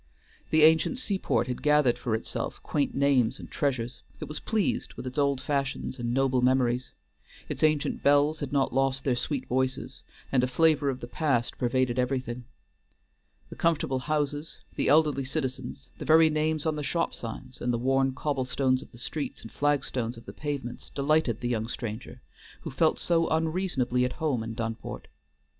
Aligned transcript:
The 0.49 0.63
ancient 0.63 0.97
seaport 0.97 1.45
had 1.45 1.61
gathered 1.61 1.99
for 1.99 2.15
itself 2.15 2.59
quaint 2.63 2.95
names 2.95 3.37
and 3.37 3.51
treasures; 3.51 4.01
it 4.19 4.27
was 4.27 4.39
pleased 4.39 4.95
with 4.95 5.05
its 5.05 5.19
old 5.19 5.39
fashions 5.39 5.99
and 5.99 6.11
noble 6.11 6.41
memories; 6.41 6.91
its 7.47 7.61
ancient 7.61 8.01
bells 8.01 8.39
had 8.39 8.51
not 8.51 8.73
lost 8.73 9.03
their 9.03 9.15
sweet 9.15 9.45
voices, 9.47 10.01
and 10.31 10.43
a 10.43 10.47
flavor 10.47 10.89
of 10.89 11.01
the 11.01 11.07
past 11.07 11.55
pervaded 11.59 11.99
everything. 11.99 12.45
The 13.51 13.55
comfortable 13.55 13.99
houses, 13.99 14.57
the 14.75 14.87
elderly 14.87 15.23
citizens, 15.23 15.91
the 15.99 16.03
very 16.05 16.31
names 16.31 16.65
on 16.65 16.75
the 16.77 16.81
shop 16.81 17.13
signs, 17.13 17.61
and 17.61 17.71
the 17.71 17.77
worn 17.77 18.15
cobblestones 18.15 18.81
of 18.81 18.91
the 18.91 18.97
streets 18.97 19.43
and 19.43 19.51
flagstones 19.51 20.17
of 20.17 20.25
the 20.25 20.33
pavements, 20.33 20.89
delighted 20.95 21.41
the 21.41 21.47
young 21.49 21.67
stranger, 21.67 22.23
who 22.61 22.71
felt 22.71 22.97
so 22.97 23.27
unreasonably 23.29 24.03
at 24.03 24.13
home 24.13 24.41
in 24.41 24.55
Dunport. 24.55 25.09